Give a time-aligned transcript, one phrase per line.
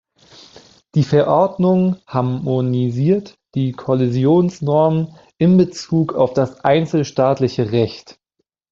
[0.95, 8.17] Die Verordnung harmonisiert die Kollisionsnormen in Bezug auf das einzelstaatliche Recht.